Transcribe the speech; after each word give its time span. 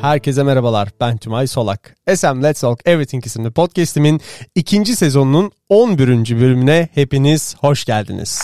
Herkese 0.00 0.42
merhabalar. 0.42 0.88
Ben 1.00 1.16
Tümay 1.16 1.46
Solak. 1.46 1.96
SM 2.14 2.42
Let's 2.42 2.60
Talk 2.60 2.80
Everything 2.84 3.26
isimli 3.26 3.50
podcast'imin 3.50 4.20
ikinci 4.54 4.96
sezonunun 4.96 5.52
11. 5.68 6.40
bölümüne 6.40 6.88
hepiniz 6.94 7.56
hoş 7.60 7.84
geldiniz. 7.84 8.42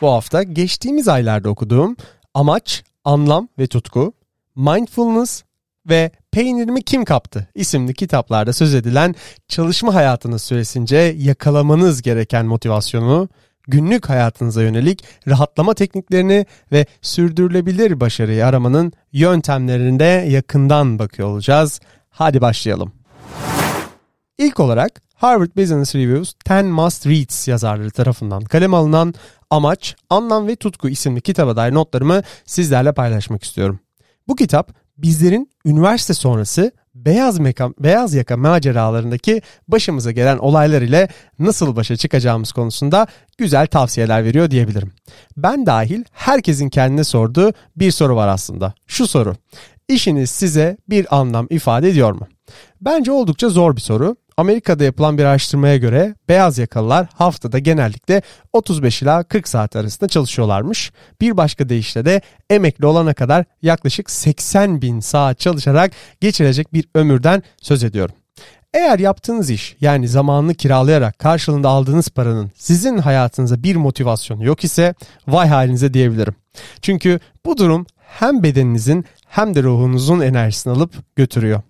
Bu 0.00 0.08
hafta 0.08 0.42
geçtiğimiz 0.42 1.08
aylarda 1.08 1.48
okuduğum 1.48 1.96
Amaç, 2.34 2.84
Anlam 3.04 3.48
ve 3.58 3.66
Tutku, 3.66 4.12
Mindfulness 4.56 5.42
ve 5.88 6.10
Peynirimi 6.32 6.82
Kim 6.82 7.04
Kaptı 7.04 7.48
isimli 7.54 7.94
kitaplarda 7.94 8.52
söz 8.52 8.74
edilen 8.74 9.14
çalışma 9.48 9.94
hayatınız 9.94 10.42
süresince 10.42 10.96
yakalamanız 11.18 12.02
gereken 12.02 12.46
motivasyonu 12.46 13.28
günlük 13.68 14.08
hayatınıza 14.08 14.62
yönelik 14.62 15.04
rahatlama 15.28 15.74
tekniklerini 15.74 16.46
ve 16.72 16.86
sürdürülebilir 17.02 18.00
başarıyı 18.00 18.46
aramanın 18.46 18.92
yöntemlerinde 19.12 20.04
yakından 20.04 20.98
bakıyor 20.98 21.28
olacağız. 21.28 21.80
Hadi 22.10 22.40
başlayalım. 22.40 22.92
İlk 24.38 24.60
olarak 24.60 25.02
Harvard 25.14 25.56
Business 25.56 25.94
Reviews 25.94 26.32
10 26.50 26.66
Must 26.66 27.06
Reads 27.06 27.48
yazarları 27.48 27.90
tarafından 27.90 28.40
kalem 28.40 28.74
alınan 28.74 29.14
Amaç, 29.50 29.96
Anlam 30.10 30.46
ve 30.46 30.56
Tutku 30.56 30.88
isimli 30.88 31.20
kitaba 31.20 31.56
dair 31.56 31.74
notlarımı 31.74 32.22
sizlerle 32.44 32.92
paylaşmak 32.92 33.44
istiyorum. 33.44 33.80
Bu 34.28 34.36
kitap 34.36 34.79
bizlerin 35.02 35.50
üniversite 35.64 36.14
sonrası 36.14 36.72
beyaz, 36.94 37.38
meka, 37.38 37.70
beyaz 37.78 38.14
yaka 38.14 38.36
maceralarındaki 38.36 39.42
başımıza 39.68 40.10
gelen 40.10 40.38
olaylar 40.38 40.82
ile 40.82 41.08
nasıl 41.38 41.76
başa 41.76 41.96
çıkacağımız 41.96 42.52
konusunda 42.52 43.06
güzel 43.38 43.66
tavsiyeler 43.66 44.24
veriyor 44.24 44.50
diyebilirim. 44.50 44.92
Ben 45.36 45.66
dahil 45.66 46.04
herkesin 46.12 46.68
kendine 46.68 47.04
sorduğu 47.04 47.52
bir 47.76 47.90
soru 47.90 48.16
var 48.16 48.28
aslında. 48.28 48.74
Şu 48.86 49.06
soru. 49.06 49.36
İşiniz 49.88 50.30
size 50.30 50.76
bir 50.88 51.16
anlam 51.16 51.46
ifade 51.50 51.88
ediyor 51.88 52.12
mu? 52.12 52.28
Bence 52.80 53.12
oldukça 53.12 53.48
zor 53.48 53.76
bir 53.76 53.80
soru 53.80 54.16
Amerika'da 54.40 54.84
yapılan 54.84 55.18
bir 55.18 55.24
araştırmaya 55.24 55.76
göre 55.76 56.14
beyaz 56.28 56.58
yakalılar 56.58 57.06
haftada 57.14 57.58
genellikle 57.58 58.22
35 58.52 59.02
ila 59.02 59.22
40 59.22 59.48
saat 59.48 59.76
arasında 59.76 60.08
çalışıyorlarmış. 60.08 60.92
Bir 61.20 61.36
başka 61.36 61.68
deyişle 61.68 62.04
de 62.04 62.20
emekli 62.50 62.86
olana 62.86 63.14
kadar 63.14 63.44
yaklaşık 63.62 64.10
80 64.10 64.82
bin 64.82 65.00
saat 65.00 65.38
çalışarak 65.38 65.92
geçirecek 66.20 66.72
bir 66.72 66.84
ömürden 66.94 67.42
söz 67.62 67.84
ediyorum. 67.84 68.14
Eğer 68.74 68.98
yaptığınız 68.98 69.50
iş 69.50 69.76
yani 69.80 70.08
zamanını 70.08 70.54
kiralayarak 70.54 71.18
karşılığında 71.18 71.68
aldığınız 71.68 72.08
paranın 72.08 72.50
sizin 72.54 72.98
hayatınıza 72.98 73.62
bir 73.62 73.76
motivasyonu 73.76 74.44
yok 74.44 74.64
ise 74.64 74.94
vay 75.28 75.48
halinize 75.48 75.94
diyebilirim. 75.94 76.34
Çünkü 76.82 77.20
bu 77.46 77.56
durum 77.56 77.86
hem 77.98 78.42
bedeninizin 78.42 79.04
hem 79.28 79.54
de 79.54 79.62
ruhunuzun 79.62 80.20
enerjisini 80.20 80.72
alıp 80.72 81.16
götürüyor. 81.16 81.62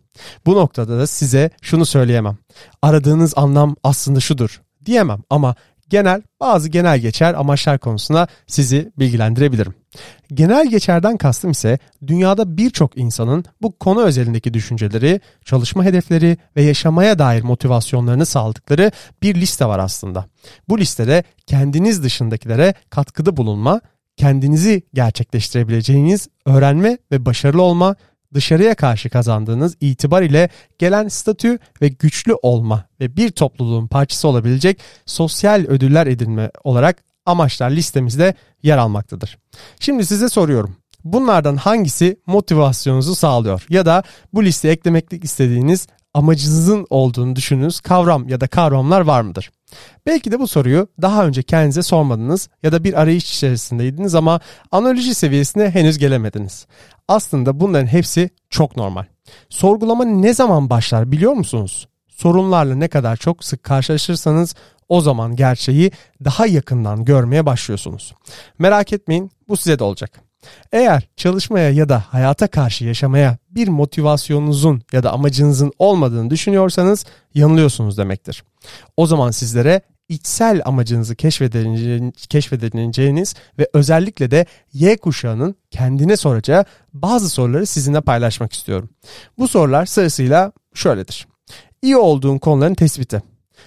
Bu 0.47 0.55
noktada 0.55 0.99
da 0.99 1.07
size 1.07 1.51
şunu 1.63 1.87
söyleyemem. 1.87 2.39
Aradığınız 2.83 3.33
anlam 3.37 3.77
aslında 3.83 4.21
şudur 4.21 4.63
diyemem 4.85 5.23
ama 5.31 5.55
genel 5.91 6.23
bazı 6.41 6.69
genel 6.69 6.99
geçer 6.99 7.35
amaçlar 7.35 7.79
konusunda 7.79 8.29
sizi 8.47 8.93
bilgilendirebilirim. 8.99 9.75
Genel 10.35 10.71
geçerden 10.71 11.17
kastım 11.17 11.51
ise 11.51 11.79
dünyada 12.07 12.57
birçok 12.57 12.99
insanın 12.99 13.45
bu 13.63 13.79
konu 13.79 14.03
özelindeki 14.03 14.55
düşünceleri, 14.55 15.21
çalışma 15.45 15.85
hedefleri 15.85 16.37
ve 16.57 16.63
yaşamaya 16.63 17.19
dair 17.19 17.43
motivasyonlarını 17.43 18.27
sağladıkları 18.27 18.91
bir 19.23 19.35
liste 19.35 19.67
var 19.67 19.79
aslında. 19.79 20.27
Bu 20.69 20.79
listede 20.79 21.25
kendiniz 21.47 22.05
dışındakilere 22.05 22.75
katkıda 22.91 23.37
bulunma, 23.37 23.81
kendinizi 24.17 24.83
gerçekleştirebileceğiniz 24.95 26.29
öğrenme 26.47 26.99
ve 27.13 27.27
başarılı 27.27 27.63
olma 27.63 27.97
dışarıya 28.35 28.75
karşı 28.75 29.11
kazandığınız 29.11 29.77
itibar 29.81 30.23
ile 30.23 30.49
gelen 30.79 31.09
statü 31.09 31.59
ve 31.83 31.89
güçlü 31.89 32.35
olma 32.35 32.85
ve 33.01 33.17
bir 33.17 33.31
topluluğun 33.31 33.87
parçası 33.87 34.29
olabilecek 34.29 34.81
sosyal 35.07 35.65
ödüller 35.69 36.07
edinme 36.07 36.51
olarak 36.65 37.05
amaçlar 37.27 37.71
listemizde 37.71 38.35
yer 38.63 38.79
almaktadır. 38.79 39.39
Şimdi 39.81 40.07
size 40.07 40.29
soruyorum. 40.29 40.77
Bunlardan 41.05 41.57
hangisi 41.57 42.21
motivasyonunuzu 42.27 43.15
sağlıyor 43.15 43.67
ya 43.69 43.87
da 43.87 44.03
bu 44.33 44.45
listeye 44.45 44.75
eklemek 44.75 45.25
istediğiniz 45.25 45.87
amacınızın 46.15 46.87
olduğunu 46.91 47.37
düşündüğünüz 47.37 47.81
kavram 47.81 48.29
ya 48.29 48.41
da 48.41 48.47
kavramlar 48.47 49.01
var 49.01 49.21
mıdır? 49.21 49.51
Belki 50.07 50.33
de 50.33 50.41
bu 50.41 50.47
soruyu 50.47 50.89
daha 51.03 51.27
önce 51.27 51.43
kendinize 51.43 51.83
sormadınız 51.83 52.49
ya 52.63 52.73
da 52.73 52.85
bir 52.85 53.01
arayış 53.01 53.35
içerisindeydiniz 53.35 54.15
ama 54.15 54.41
analoji 54.71 55.15
seviyesine 55.15 55.71
henüz 55.71 55.99
gelemediniz. 55.99 56.67
Aslında 57.09 57.61
bunların 57.61 57.87
hepsi 57.87 58.31
çok 58.51 58.77
normal. 58.77 59.05
Sorgulama 59.49 60.05
ne 60.05 60.35
zaman 60.35 60.71
başlar 60.71 61.13
biliyor 61.13 61.33
musunuz? 61.33 61.89
Sorunlarla 62.09 62.75
ne 62.75 62.89
kadar 62.89 63.17
çok 63.17 63.45
sık 63.45 63.63
karşılaşırsanız 63.63 64.55
o 64.89 65.01
zaman 65.01 65.37
gerçeği 65.37 65.91
daha 66.25 66.47
yakından 66.47 67.05
görmeye 67.05 67.47
başlıyorsunuz. 67.47 68.15
Merak 68.59 68.93
etmeyin 68.93 69.31
bu 69.49 69.57
size 69.57 69.79
de 69.79 69.85
olacak. 69.85 70.21
Eğer 70.73 71.09
çalışmaya 71.17 71.71
ya 71.71 71.89
da 71.89 72.05
hayata 72.09 72.47
karşı 72.47 72.85
yaşamaya 72.85 73.39
bir 73.51 73.69
motivasyonunuzun 73.69 74.83
ya 74.93 75.03
da 75.03 75.13
amacınızın 75.13 75.73
olmadığını 75.79 76.31
düşünüyorsanız 76.31 77.05
yanılıyorsunuz 77.35 77.99
demektir. 77.99 78.45
O 78.97 79.07
zaman 79.07 79.31
sizlere 79.31 79.81
içsel 80.09 80.63
amacınızı 80.65 81.15
keşfedileceğiniz 82.29 83.35
ve 83.59 83.69
özellikle 83.73 84.31
de 84.31 84.47
Y 84.73 84.97
kuşağının 84.97 85.55
kendine 85.71 86.17
soracağı 86.17 86.65
bazı 86.93 87.31
soruları 87.31 87.67
sizinle 87.67 88.01
paylaşmak 88.01 88.53
istiyorum. 88.53 88.91
Bu 89.39 89.49
sorular 89.49 89.87
sırasıyla 89.87 90.53
şöyledir. 90.75 91.27
İyi 91.83 91.97
olduğun 91.97 92.39
konuların 92.39 92.75
tespiti. 92.75 93.23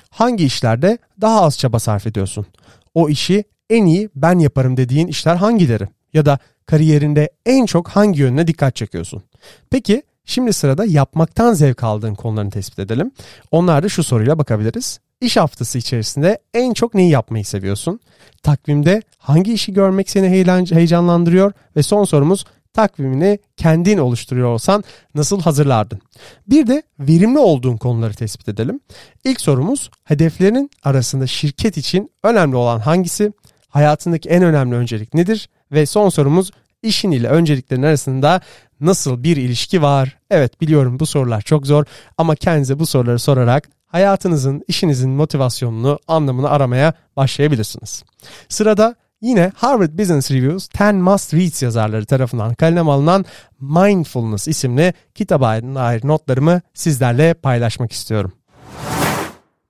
Hangi 0.10 0.46
işlerde 0.46 0.98
daha 1.22 1.42
az 1.42 1.58
çaba 1.58 1.80
sarf 1.80 2.08
ediyorsun? 2.08 2.46
O 2.94 3.10
işi 3.10 3.44
en 3.70 3.86
iyi 3.86 4.10
ben 4.16 4.40
yaparım 4.40 4.78
dediğin 4.78 5.08
işler 5.08 5.36
hangileri? 5.36 5.88
Ya 6.14 6.26
da 6.26 6.40
kariyerinde 6.66 7.30
en 7.46 7.66
çok 7.66 7.88
hangi 7.88 8.20
yönüne 8.20 8.48
dikkat 8.48 8.76
çekiyorsun? 8.76 9.24
Peki 9.70 10.04
şimdi 10.26 10.54
sırada 10.54 10.86
yapmaktan 10.86 11.54
zevk 11.54 11.84
aldığın 11.84 12.16
konularını 12.16 12.52
tespit 12.52 12.80
edelim. 12.80 13.12
Onlar 13.52 13.84
da 13.84 13.90
şu 13.90 14.04
soruyla 14.04 14.38
bakabiliriz. 14.38 15.00
İş 15.22 15.38
haftası 15.38 15.78
içerisinde 15.78 16.40
en 16.54 16.74
çok 16.74 16.94
neyi 16.94 17.10
yapmayı 17.10 17.46
seviyorsun? 17.46 18.00
Takvimde 18.44 19.02
hangi 19.18 19.54
işi 19.54 19.74
görmek 19.74 20.10
seni 20.10 20.30
heyecanlandırıyor? 20.72 21.52
Ve 21.76 21.84
son 21.84 22.04
sorumuz 22.04 22.46
takvimini 22.74 23.40
kendin 23.58 23.98
oluşturuyor 23.98 24.48
olsan 24.48 24.84
nasıl 25.16 25.42
hazırlardın? 25.42 26.02
Bir 26.48 26.68
de 26.68 26.84
verimli 27.00 27.40
olduğun 27.40 27.78
konuları 27.78 28.14
tespit 28.14 28.50
edelim. 28.50 28.80
İlk 29.24 29.42
sorumuz 29.42 29.90
hedeflerin 30.04 30.70
arasında 30.84 31.28
şirket 31.28 31.78
için 31.78 32.12
önemli 32.24 32.56
olan 32.56 32.80
hangisi? 32.80 33.34
Hayatındaki 33.70 34.30
en 34.30 34.44
önemli 34.44 34.76
öncelik 34.76 35.14
nedir? 35.14 35.50
Ve 35.72 35.86
son 35.86 36.10
sorumuz 36.10 36.52
işin 36.84 37.12
ile 37.12 37.28
önceliklerin 37.28 37.84
arasında 37.84 38.42
nasıl 38.80 39.24
bir 39.24 39.38
ilişki 39.38 39.82
var? 39.82 40.18
Evet 40.30 40.62
biliyorum 40.62 41.00
bu 41.00 41.06
sorular 41.06 41.42
çok 41.42 41.68
zor 41.68 41.86
ama 42.18 42.36
kendinize 42.36 42.80
bu 42.80 42.86
soruları 42.86 43.20
sorarak 43.20 43.70
hayatınızın, 43.88 44.64
işinizin 44.68 45.10
motivasyonunu, 45.10 46.00
anlamını 46.08 46.50
aramaya 46.50 46.94
başlayabilirsiniz. 47.16 48.04
Sırada 48.50 48.96
yine 49.22 49.52
Harvard 49.56 50.00
Business 50.00 50.32
Reviews 50.32 50.70
10 50.82 50.96
Must 50.96 51.34
Reads 51.34 51.64
yazarları 51.64 52.06
tarafından 52.06 52.54
kalem 52.54 52.90
alınan 52.90 53.26
Mindfulness 53.60 54.48
isimli 54.48 54.94
kitaba 55.16 55.62
dair 55.62 56.08
notlarımı 56.08 56.62
sizlerle 56.74 57.34
paylaşmak 57.34 57.92
istiyorum. 57.92 58.34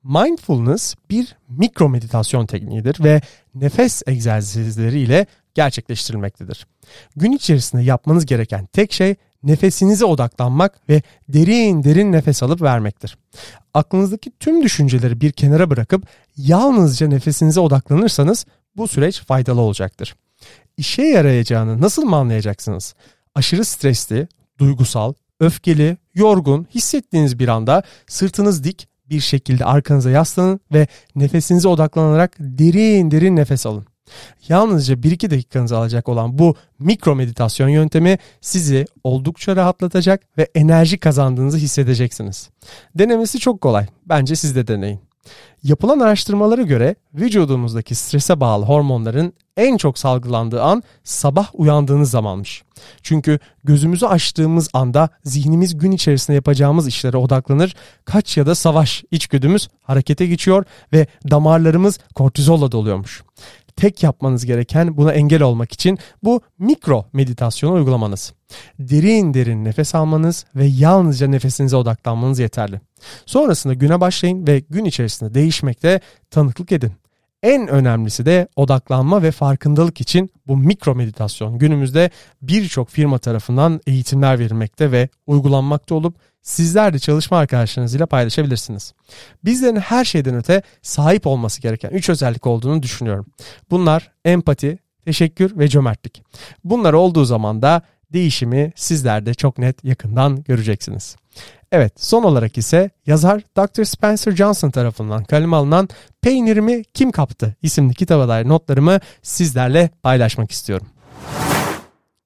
Mindfulness 0.03 0.95
bir 1.09 1.35
mikro 1.49 1.89
meditasyon 1.89 2.45
tekniğidir 2.45 3.03
ve 3.03 3.21
nefes 3.55 4.01
egzersizleri 4.07 4.99
ile 4.99 5.25
gerçekleştirilmektedir. 5.53 6.67
Gün 7.15 7.31
içerisinde 7.31 7.81
yapmanız 7.81 8.25
gereken 8.25 8.65
tek 8.65 8.93
şey 8.93 9.15
nefesinize 9.43 10.05
odaklanmak 10.05 10.89
ve 10.89 11.01
derin 11.29 11.83
derin 11.83 12.11
nefes 12.11 12.43
alıp 12.43 12.61
vermektir. 12.61 13.17
Aklınızdaki 13.73 14.31
tüm 14.39 14.63
düşünceleri 14.63 15.21
bir 15.21 15.31
kenara 15.31 15.69
bırakıp 15.69 16.07
yalnızca 16.37 17.07
nefesinize 17.07 17.59
odaklanırsanız 17.59 18.45
bu 18.75 18.87
süreç 18.87 19.21
faydalı 19.21 19.61
olacaktır. 19.61 20.15
İşe 20.77 21.01
yarayacağını 21.01 21.81
nasıl 21.81 22.03
mı 22.03 22.15
anlayacaksınız? 22.15 22.95
Aşırı 23.35 23.65
stresli, 23.65 24.27
duygusal, 24.59 25.13
öfkeli, 25.39 25.97
yorgun 26.15 26.67
hissettiğiniz 26.75 27.39
bir 27.39 27.47
anda 27.47 27.83
sırtınız 28.07 28.63
dik 28.63 28.87
bir 29.09 29.19
şekilde 29.19 29.65
arkanıza 29.65 30.09
yaslanın 30.09 30.59
ve 30.73 30.87
nefesinize 31.15 31.67
odaklanarak 31.67 32.35
derin 32.39 33.11
derin 33.11 33.35
nefes 33.35 33.65
alın. 33.65 33.85
Yalnızca 34.49 34.95
1-2 34.95 35.31
dakikanızı 35.31 35.77
alacak 35.77 36.09
olan 36.09 36.37
bu 36.39 36.55
mikro 36.79 37.15
meditasyon 37.15 37.69
yöntemi 37.69 38.17
sizi 38.41 38.85
oldukça 39.03 39.55
rahatlatacak 39.55 40.21
ve 40.37 40.47
enerji 40.55 40.97
kazandığınızı 40.97 41.57
hissedeceksiniz. 41.57 42.49
Denemesi 42.95 43.39
çok 43.39 43.61
kolay. 43.61 43.87
Bence 44.05 44.35
siz 44.35 44.55
de 44.55 44.67
deneyin. 44.67 44.99
Yapılan 45.63 45.99
araştırmalara 45.99 46.61
göre 46.61 46.95
vücudumuzdaki 47.13 47.95
strese 47.95 48.39
bağlı 48.39 48.65
hormonların 48.65 49.33
en 49.57 49.77
çok 49.77 49.97
salgılandığı 49.97 50.61
an 50.61 50.83
sabah 51.03 51.49
uyandığınız 51.53 52.11
zamanmış. 52.11 52.63
Çünkü 53.01 53.39
gözümüzü 53.63 54.05
açtığımız 54.05 54.69
anda 54.73 55.09
zihnimiz 55.23 55.77
gün 55.77 55.91
içerisinde 55.91 56.35
yapacağımız 56.35 56.87
işlere 56.87 57.17
odaklanır. 57.17 57.75
Kaç 58.05 58.37
ya 58.37 58.45
da 58.45 58.55
savaş 58.55 59.03
içgüdümüz 59.11 59.69
harekete 59.81 60.25
geçiyor 60.25 60.65
ve 60.93 61.07
damarlarımız 61.31 61.99
kortizolla 62.15 62.71
doluyormuş. 62.71 63.23
Tek 63.75 64.03
yapmanız 64.03 64.45
gereken 64.45 64.97
buna 64.97 65.13
engel 65.13 65.41
olmak 65.41 65.71
için 65.71 65.99
bu 66.23 66.41
mikro 66.59 67.05
meditasyonu 67.13 67.73
uygulamanız. 67.73 68.33
Derin 68.79 69.33
derin 69.33 69.65
nefes 69.65 69.95
almanız 69.95 70.45
ve 70.55 70.65
yalnızca 70.65 71.27
nefesinize 71.27 71.75
odaklanmanız 71.75 72.39
yeterli. 72.39 72.81
Sonrasında 73.25 73.73
güne 73.73 74.01
başlayın 74.01 74.47
ve 74.47 74.59
gün 74.59 74.85
içerisinde 74.85 75.33
değişmekte 75.33 76.01
tanıklık 76.31 76.71
edin. 76.71 76.91
En 77.43 77.67
önemlisi 77.67 78.25
de 78.25 78.47
odaklanma 78.55 79.23
ve 79.23 79.31
farkındalık 79.31 80.01
için 80.01 80.31
bu 80.47 80.57
mikro 80.57 80.95
meditasyon 80.95 81.57
günümüzde 81.57 82.09
birçok 82.41 82.89
firma 82.89 83.17
tarafından 83.17 83.81
eğitimler 83.87 84.39
verilmekte 84.39 84.91
ve 84.91 85.09
uygulanmakta 85.27 85.95
olup 85.95 86.15
sizler 86.43 86.93
de 86.93 86.99
çalışma 86.99 87.37
arkadaşlarınızla 87.37 88.05
paylaşabilirsiniz. 88.05 88.93
Bizlerin 89.45 89.75
her 89.75 90.05
şeyden 90.05 90.35
öte 90.35 90.61
sahip 90.81 91.27
olması 91.27 91.61
gereken 91.61 91.89
3 91.89 92.09
özellik 92.09 92.47
olduğunu 92.47 92.83
düşünüyorum. 92.83 93.25
Bunlar 93.71 94.11
empati, 94.25 94.79
teşekkür 95.05 95.57
ve 95.57 95.67
cömertlik. 95.67 96.23
Bunlar 96.63 96.93
olduğu 96.93 97.25
zaman 97.25 97.61
da 97.61 97.81
değişimi 98.13 98.71
sizler 98.75 99.25
de 99.25 99.33
çok 99.33 99.57
net 99.57 99.83
yakından 99.83 100.43
göreceksiniz. 100.43 101.15
Evet 101.71 101.93
son 102.03 102.23
olarak 102.23 102.57
ise 102.57 102.89
yazar 103.05 103.41
Dr. 103.57 103.83
Spencer 103.83 104.31
Johnson 104.31 104.69
tarafından 104.71 105.23
kaleme 105.23 105.55
alınan 105.55 105.89
Peynirimi 106.21 106.83
Kim 106.83 107.11
Kaptı 107.11 107.55
isimli 107.61 107.93
kitaba 107.93 108.27
dair 108.27 108.47
notlarımı 108.47 108.99
sizlerle 109.21 109.89
paylaşmak 110.03 110.51
istiyorum. 110.51 110.87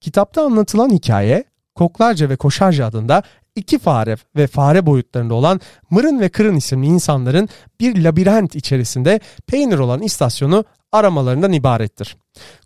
Kitapta 0.02 0.46
anlatılan 0.46 0.90
hikaye 0.90 1.44
Koklarca 1.78 2.30
ve 2.30 2.36
Koşarca 2.36 2.86
adında 2.86 3.24
iki 3.56 3.80
fare 3.80 4.16
ve 4.36 4.48
fare 4.48 4.86
boyutlarında 4.86 5.34
olan 5.34 5.62
Mırın 5.90 6.20
ve 6.20 6.30
Kırın 6.30 6.56
isimli 6.56 6.86
insanların 6.88 7.50
bir 7.80 8.04
labirent 8.04 8.56
içerisinde 8.56 9.20
peynir 9.48 9.80
olan 9.80 10.02
istasyonu 10.02 10.66
aramalarından 10.92 11.52
ibarettir. 11.52 12.18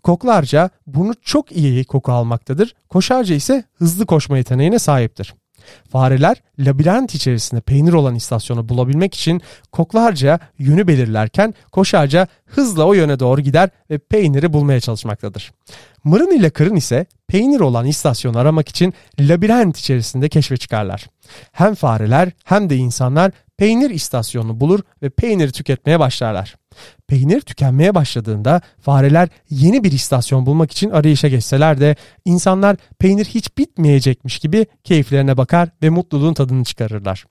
Koklarca 0.02 0.70
bunu 0.86 1.14
çok 1.22 1.52
iyi 1.52 1.84
koku 1.84 2.12
almaktadır. 2.12 2.74
Koşarca 2.88 3.34
ise 3.34 3.64
hızlı 3.74 4.06
koşma 4.06 4.38
yeteneğine 4.38 4.78
sahiptir. 4.78 5.34
Fareler 5.90 6.36
labirent 6.58 7.14
içerisinde 7.14 7.60
peynir 7.60 7.92
olan 7.92 8.14
istasyonu 8.14 8.68
bulabilmek 8.68 9.14
için 9.14 9.42
koklarca 9.72 10.40
yönü 10.58 10.86
belirlerken 10.86 11.54
koşarca 11.72 12.26
hızla 12.46 12.84
o 12.84 12.92
yöne 12.92 13.20
doğru 13.20 13.40
gider 13.40 13.70
ve 13.90 13.98
peyniri 13.98 14.52
bulmaya 14.52 14.80
çalışmaktadır. 14.80 15.52
Mırın 16.04 16.38
ile 16.38 16.50
kırın 16.50 16.76
ise 16.76 17.06
peynir 17.28 17.60
olan 17.60 17.86
istasyonu 17.86 18.38
aramak 18.38 18.68
için 18.68 18.94
labirent 19.20 19.78
içerisinde 19.78 20.28
keşfe 20.28 20.56
çıkarlar. 20.56 21.06
Hem 21.52 21.74
fareler 21.74 22.30
hem 22.44 22.70
de 22.70 22.76
insanlar 22.76 23.32
peynir 23.56 23.90
istasyonunu 23.90 24.60
bulur 24.60 24.80
ve 25.02 25.10
peyniri 25.10 25.52
tüketmeye 25.52 26.00
başlarlar. 26.00 26.56
Peynir 27.08 27.40
tükenmeye 27.40 27.94
başladığında 27.94 28.60
fareler 28.80 29.28
yeni 29.50 29.84
bir 29.84 29.92
istasyon 29.92 30.46
bulmak 30.46 30.72
için 30.72 30.90
arayışa 30.90 31.28
geçseler 31.28 31.80
de 31.80 31.96
insanlar 32.24 32.76
peynir 32.98 33.24
hiç 33.24 33.58
bitmeyecekmiş 33.58 34.38
gibi 34.38 34.66
keyiflerine 34.84 35.36
bakar 35.36 35.68
ve 35.82 35.90
mutluluğun 35.90 36.34
tadını 36.34 36.64
çıkarırlar. 36.64 37.24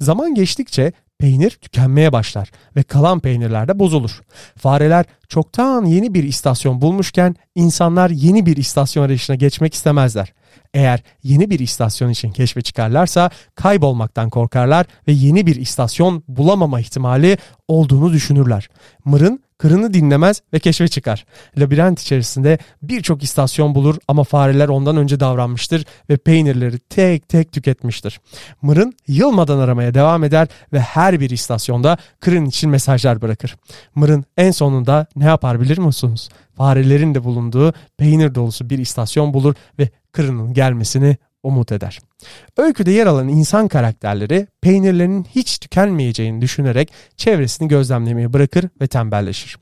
Zaman 0.00 0.34
geçtikçe 0.34 0.92
peynir 1.18 1.50
tükenmeye 1.50 2.12
başlar 2.12 2.50
ve 2.76 2.82
kalan 2.82 3.20
peynirler 3.20 3.68
de 3.68 3.78
bozulur. 3.78 4.20
Fareler 4.58 5.04
çoktan 5.28 5.84
yeni 5.84 6.14
bir 6.14 6.24
istasyon 6.24 6.80
bulmuşken 6.80 7.36
insanlar 7.54 8.10
yeni 8.10 8.46
bir 8.46 8.56
istasyon 8.56 9.04
arayışına 9.04 9.36
geçmek 9.36 9.74
istemezler. 9.74 10.32
Eğer 10.74 11.02
yeni 11.22 11.50
bir 11.50 11.58
istasyon 11.58 12.10
için 12.10 12.30
keşfe 12.30 12.60
çıkarlarsa 12.60 13.30
kaybolmaktan 13.54 14.30
korkarlar 14.30 14.86
ve 15.08 15.12
yeni 15.12 15.46
bir 15.46 15.56
istasyon 15.56 16.22
bulamama 16.28 16.80
ihtimali 16.80 17.38
olduğunu 17.68 18.12
düşünürler. 18.12 18.68
Mırın 19.04 19.45
kırını 19.58 19.94
dinlemez 19.94 20.42
ve 20.52 20.58
keşfe 20.58 20.88
çıkar. 20.88 21.26
Labirent 21.58 22.00
içerisinde 22.00 22.58
birçok 22.82 23.22
istasyon 23.22 23.74
bulur 23.74 23.96
ama 24.08 24.24
fareler 24.24 24.68
ondan 24.68 24.96
önce 24.96 25.20
davranmıştır 25.20 25.86
ve 26.10 26.16
peynirleri 26.16 26.78
tek 26.78 27.28
tek 27.28 27.52
tüketmiştir. 27.52 28.20
Mırın 28.62 28.94
yılmadan 29.08 29.58
aramaya 29.58 29.94
devam 29.94 30.24
eder 30.24 30.48
ve 30.72 30.80
her 30.80 31.20
bir 31.20 31.30
istasyonda 31.30 31.96
kırın 32.20 32.46
için 32.46 32.70
mesajlar 32.70 33.22
bırakır. 33.22 33.56
Mırın 33.94 34.24
en 34.36 34.50
sonunda 34.50 35.06
ne 35.16 35.24
yapar 35.24 35.60
bilir 35.60 35.78
musunuz? 35.78 36.28
Farelerin 36.56 37.14
de 37.14 37.24
bulunduğu 37.24 37.72
peynir 37.98 38.34
dolusu 38.34 38.70
bir 38.70 38.78
istasyon 38.78 39.34
bulur 39.34 39.54
ve 39.78 39.88
kırının 40.12 40.54
gelmesini 40.54 41.16
umut 41.46 41.72
eder. 41.72 41.98
Öyküde 42.56 42.90
yer 42.90 43.06
alan 43.06 43.28
insan 43.28 43.68
karakterleri 43.68 44.46
peynirlerinin 44.60 45.24
hiç 45.24 45.58
tükenmeyeceğini 45.58 46.40
düşünerek 46.40 46.92
çevresini 47.16 47.68
gözlemlemeyi 47.68 48.32
bırakır 48.32 48.68
ve 48.80 48.86
tembelleşir. 48.86 49.56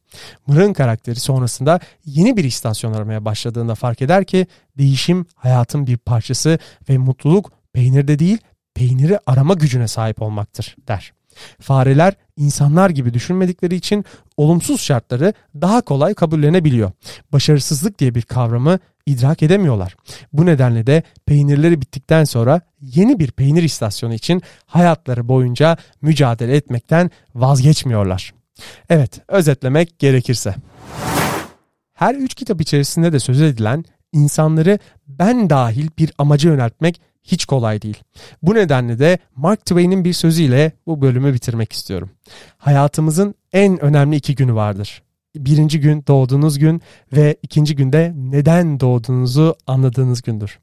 Mırın 0.46 0.72
karakteri 0.72 1.20
sonrasında 1.20 1.81
yeni 2.04 2.36
bir 2.36 2.44
istasyon 2.44 2.92
aramaya 2.92 3.25
başladığında 3.25 3.75
fark 3.75 4.02
eder 4.02 4.25
ki 4.25 4.46
değişim 4.78 5.26
hayatın 5.34 5.86
bir 5.86 5.96
parçası 5.96 6.58
ve 6.88 6.98
mutluluk 6.98 7.52
peynirde 7.72 8.19
değil 8.19 8.38
peyniri 8.75 9.19
arama 9.26 9.54
gücüne 9.54 9.88
sahip 9.88 10.22
olmaktır 10.22 10.76
der. 10.88 11.12
Fareler 11.60 12.14
insanlar 12.36 12.90
gibi 12.90 13.14
düşünmedikleri 13.14 13.75
için 13.75 14.04
olumsuz 14.36 14.81
şartları 14.81 15.34
daha 15.60 15.81
kolay 15.81 16.14
kabullenebiliyor. 16.14 16.92
Başarısızlık 17.32 17.98
diye 17.98 18.14
bir 18.14 18.22
kavramı 18.22 18.78
idrak 19.06 19.42
edemiyorlar. 19.42 19.96
Bu 20.32 20.46
nedenle 20.46 20.86
de 20.86 21.02
peynirleri 21.26 21.80
bittikten 21.80 22.24
sonra 22.24 22.60
yeni 22.80 23.18
bir 23.18 23.30
peynir 23.30 23.62
istasyonu 23.62 24.14
için 24.14 24.42
hayatları 24.66 25.28
boyunca 25.28 25.76
mücadele 26.02 26.56
etmekten 26.56 27.10
vazgeçmiyorlar. 27.34 28.34
Evet, 28.88 29.20
özetlemek 29.28 29.98
gerekirse. 29.98 30.54
Her 31.94 32.14
üç 32.14 32.34
kitap 32.34 32.60
içerisinde 32.60 33.12
de 33.12 33.20
söz 33.20 33.40
edilen 33.40 33.84
insanları 34.12 34.78
ben 35.06 35.50
dahil 35.50 35.88
bir 35.98 36.12
amaca 36.18 36.50
yöneltmek 36.50 37.00
hiç 37.22 37.44
kolay 37.44 37.82
değil. 37.82 38.02
Bu 38.42 38.54
nedenle 38.54 38.98
de 38.98 39.18
Mark 39.36 39.60
Twain'in 39.60 40.04
bir 40.04 40.12
sözüyle 40.12 40.72
bu 40.86 41.02
bölümü 41.02 41.34
bitirmek 41.34 41.72
istiyorum. 41.72 42.10
Hayatımızın 42.58 43.34
en 43.52 43.81
önemli 43.84 44.17
iki 44.17 44.34
günü 44.34 44.55
vardır. 44.55 45.02
Birinci 45.36 45.81
gün 45.81 46.05
doğduğunuz 46.06 46.58
gün 46.58 46.82
ve 47.12 47.36
ikinci 47.43 47.76
günde 47.76 48.12
neden 48.17 48.81
doğduğunuzu 48.81 49.55
anladığınız 49.67 50.22
gündür. 50.22 50.58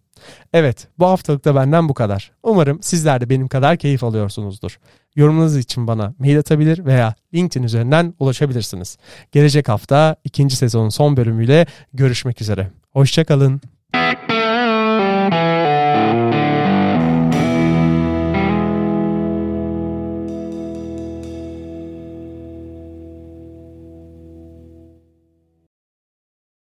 Evet 0.53 0.87
bu 0.99 1.05
haftalıkta 1.05 1.55
benden 1.55 1.89
bu 1.89 1.93
kadar. 1.93 2.31
Umarım 2.43 2.83
sizler 2.83 3.21
de 3.21 3.29
benim 3.29 3.47
kadar 3.47 3.77
keyif 3.77 4.03
alıyorsunuzdur. 4.03 4.79
Yorumlarınız 5.15 5.57
için 5.57 5.87
bana 5.87 6.13
mail 6.19 6.39
atabilir 6.39 6.85
veya 6.85 7.15
LinkedIn 7.33 7.63
üzerinden 7.63 8.13
ulaşabilirsiniz. 8.19 8.97
Gelecek 9.31 9.69
hafta 9.69 10.15
ikinci 10.23 10.55
sezonun 10.55 10.89
son 10.89 11.17
bölümüyle 11.17 11.65
görüşmek 11.93 12.41
üzere. 12.41 12.71
Hoşçakalın. 12.91 13.61